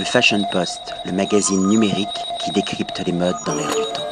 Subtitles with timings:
[0.00, 2.08] le Fashion Post, le magazine numérique
[2.42, 4.06] qui décrypte les modes dans l'air du temps.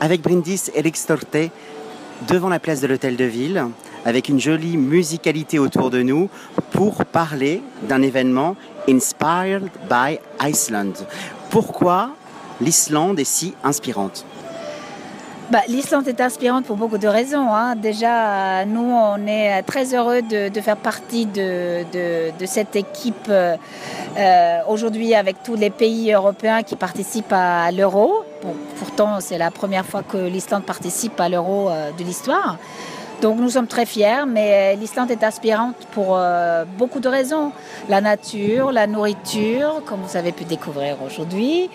[0.00, 1.36] Avec Brindis et Lextorte,
[2.26, 3.66] devant la place de l'Hôtel de Ville,
[4.04, 6.28] avec une jolie musicalité autour de nous,
[6.72, 8.56] pour parler d'un événement
[8.88, 10.94] Inspired by Iceland.
[11.50, 12.10] Pourquoi
[12.60, 14.26] l'Islande est si inspirante?
[15.50, 17.54] Bah, L'Islande est inspirante pour beaucoup de raisons.
[17.54, 17.76] Hein.
[17.76, 21.84] Déjà, nous, on est très heureux de, faire partie de,
[22.44, 23.56] cette équipe euh,
[24.16, 28.24] euh, aujourd'hui avec tous les pays européens qui participent à, l'euro.
[28.78, 32.56] pourtant, c'est la première fois que l'Islande participe à l'euro euh, de l'histoire.
[33.22, 36.18] Donc nous sommes très fiers, mais l'Islande est inspirante pour
[36.78, 37.52] beaucoup de raisons.
[37.88, 41.70] La nature, la nourriture, comme vous avez pu découvrir aujourd'hui,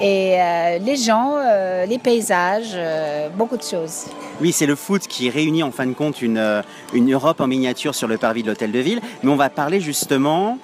[0.00, 4.06] et euh, les gens, euh, les paysages, euh, beaucoup de choses.
[4.40, 6.62] Oui, c'est le foot qui réunit en fin de compte une,
[6.94, 9.00] une Europe en miniature sur le parvis de l'hôtel de ville.
[9.22, 10.58] Mais on va parler justement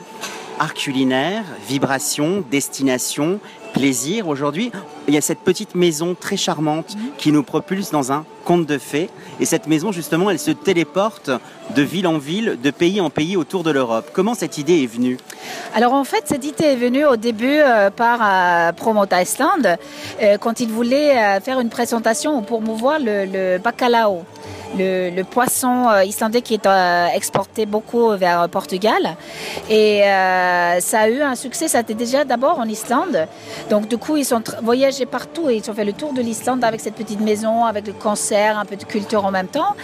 [0.59, 3.39] art culinaire, vibration, destination,
[3.75, 4.27] plaisir.
[4.27, 4.73] Aujourd'hui,
[5.09, 7.11] il y a cette petite maison très charmante mhm.
[7.19, 9.11] qui nous propulse dans un conte de fées.
[9.41, 11.31] Et cette maison, justement, elle se téléporte
[11.75, 14.11] de ville en ville, de pays en pays autour de l'Europe.
[14.13, 15.19] Comment cette idée est venue?
[15.75, 19.77] Alors en fait, cette idée est venue au début euh, par euh, Promote Iceland,
[20.23, 24.25] euh, quand ils voulaient faire une présentation pour promouvoir le, le bacalao
[24.79, 29.17] le, poisson euh, islandais qui est euh, exporté beaucoup vers Portugal.
[29.69, 33.27] Et euh, ça a eu un succès, ça a été déjà d'abord en Islande.
[33.71, 34.43] Donc du coup, ils sont
[35.05, 37.93] partout et ils ont fait le tour de l'Islande avec cette petite maison, avec le
[37.93, 39.77] concert, un peu de culture en même temps.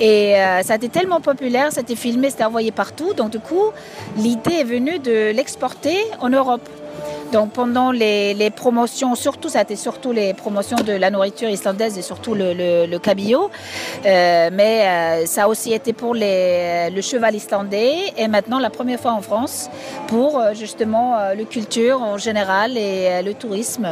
[0.00, 3.12] Et ça a été tellement populaire, ça a été filmé, c'était envoyé partout.
[3.12, 3.72] Donc du coup,
[4.16, 6.66] l'idée est venue de l'exporter en Europe.
[7.32, 11.98] Donc pendant les, promotions, surtout, ça a été surtout les promotions de la nourriture islandaise
[11.98, 13.50] et surtout le, cabillaud.
[14.06, 19.00] Euh, mais euh, ça a aussi été pour le cheval islandais et maintenant la première
[19.00, 19.68] fois en France
[20.06, 23.86] pour euh, justement le culture en général et le tourisme.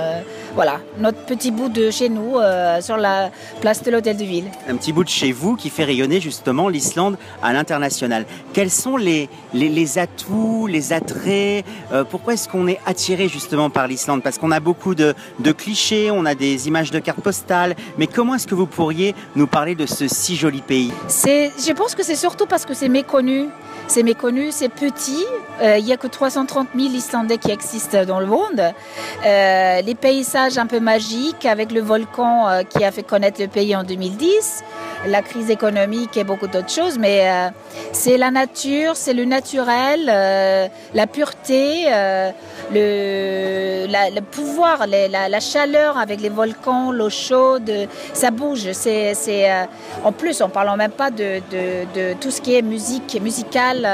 [0.54, 2.36] voilà, notre petit bout de chez nous
[2.80, 4.44] sur la place de l'Hôtel de Ville.
[4.68, 8.24] Un petit bout de chez vous qui fait rayonner justement l'Islande à l'international.
[8.52, 11.64] Quels sont les, les atouts, les attraits
[12.10, 15.14] Pourquoi est-ce qu'on est attiré justement par l'Islande Parce qu'on a beaucoup de,
[15.56, 19.46] clichés, on a des images de cartes postales, mais comment est-ce que vous pourriez nous
[19.46, 20.92] parler de ce si joli pays?
[21.08, 23.48] Je pense que c'est surtout parce que c'est méconnu.
[23.94, 25.22] C'est méconnu, c'est petit.
[25.60, 28.72] Euh, il n'y a que 330 000 Islandais qui existent dans le monde.
[29.26, 33.48] Euh, les paysages un peu magiques avec le volcan euh, qui a fait connaître le
[33.48, 34.64] pays en 2010
[35.08, 37.26] la crise économique et beaucoup d'autres choses, mais
[37.90, 42.30] c'est la nature, c'est le naturel, la pureté, euh,
[43.92, 47.70] le, le, pouvoir, la, chaleur avec les volcans, l'eau chaude,
[48.12, 48.72] ça bouge.
[48.72, 49.50] C'est, c'est
[50.04, 53.86] en plus, on parle même pas de, de, tout ce qui est musique, musicale,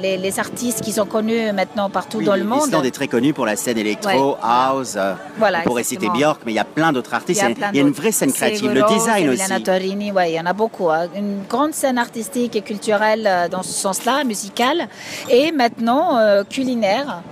[0.00, 2.64] les, artistes qui sont connus maintenant partout dans le monde.
[2.64, 4.98] L'Islande est très connu pour la scène électro, house.
[5.38, 7.42] Voilà, on citer Björk, mais il y a plein d'autres artistes.
[7.72, 9.42] Il y a, une vraie scène créative, le design aussi.
[9.42, 10.90] il y en a beaucoup.
[10.90, 11.06] Hein.
[11.16, 14.88] Une grande scène artistique et culturelle euh, dans ce sens-là, musicale,
[15.30, 17.22] et maintenant euh, culinaire.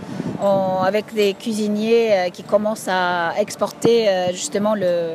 [0.47, 5.15] Avec des cuisiniers euh, qui commencent à exporter justement le,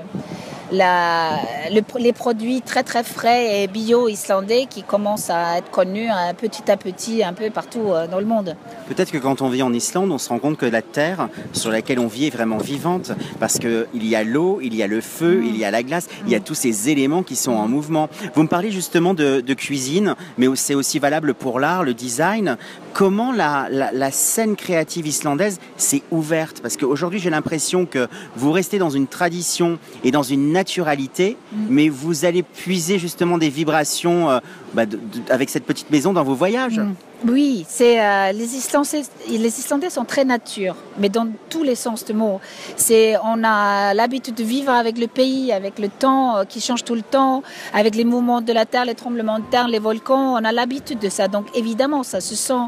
[0.72, 6.69] les produits très très frais et bio islandais qui commencent à être connus un petit
[6.69, 8.56] à petit un peu partout euh, dans le monde.
[8.88, 11.72] Peut-être que quand on vit en Islande, on se rend compte que la terre sur
[11.72, 15.02] laquelle on vit est vraiment vivante parce qu'il y a l'eau, il y a le
[15.02, 17.68] feu, il y a la glace, il y a tous ces éléments qui sont en
[17.68, 18.09] mouvement.
[18.35, 22.58] Vous me parlez justement de, cuisine, mais c'est aussi valable pour l'art, le design.
[22.94, 26.62] Comment la, la scène créative islandaise s'est ouverte?
[26.62, 31.66] Parce qu'aujourd'hui, j'ai l'impression que vous restez dans une tradition et dans une naturalité, mm.
[31.70, 34.40] mais vous allez puiser justement des vibrations euh,
[34.74, 34.84] bah,
[35.30, 36.80] avec cette petite maison dans vos voyages.
[36.80, 36.94] Mm.
[37.28, 39.03] Oui, c'est euh, les Islandais.
[39.28, 42.40] Les Islandais sont très nature, mais dans tous les sens du mot.
[42.78, 46.84] C'est on a l'habitude de vivre avec le pays, avec le temps euh, qui change
[46.90, 47.44] tout le temps,
[47.74, 50.28] avec les mouvements de la terre, les tremblements de terre, les volcans.
[50.40, 51.28] On a l'habitude de ça.
[51.28, 52.66] Donc évidemment, ça se sent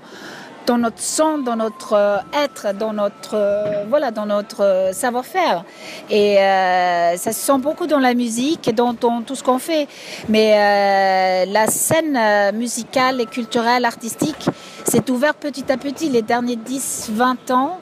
[0.66, 5.64] dans notre sang, dans notre euh, être, dans notre euh, voilà, dans notre euh, savoir-faire.
[6.10, 9.88] Et ça se sent beaucoup dans la musique et dans, tout ce qu'on fait.
[10.30, 12.20] Mais la scène
[12.54, 14.50] musicale et culturelle, artistique,
[14.86, 17.80] s'est ouverte petit à petit les derniers 10-20 ans.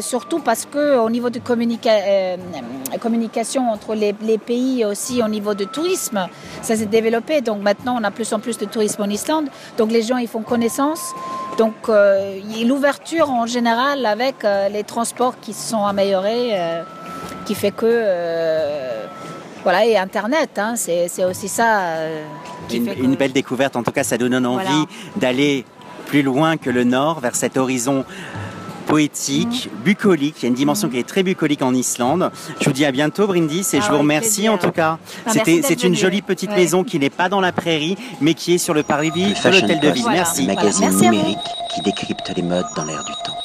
[0.00, 1.40] surtout parce que au niveau de
[3.00, 6.26] communication entre les, les, pays aussi au niveau de tourisme,
[6.62, 7.40] ça s'est développé.
[7.40, 9.48] Donc maintenant, on a plus en plus de tourisme en Islande.
[9.76, 11.14] Donc les gens, ils font connaissance.
[11.58, 16.82] Donc euh, l'ouverture en général avec euh, les transports qui se sont améliorés, euh,
[17.46, 18.04] qui fait que
[19.64, 21.96] voilà et Internet, hein, c'est aussi ça.
[22.68, 23.74] Qui une, fait une belle découverte.
[23.74, 25.64] En tout cas, ça donne envie d'aller
[26.06, 28.04] plus loin que le nord, vers cet horizon
[28.88, 30.36] poétique, bucolique.
[30.38, 32.30] Il y a une dimension qui est très bucolique en Islande.
[32.60, 34.52] Je vous dis à bientôt, Brindis, et Ah je vous oui, remercie plaisir.
[34.54, 34.98] en tout cas.
[35.26, 36.56] Ah, C'était, c'est une jolie petite Ouais.
[36.56, 39.34] maison qui n'est pas dans la prairie, mais qui est sur le parvis Le de
[39.34, 40.02] Fashion l'hôtel de ville.
[40.02, 40.16] Voilà.
[40.18, 40.46] Merci.
[40.46, 41.38] magazine Merci numérique
[41.74, 43.36] qui décrypte les modes dans l'air du temps.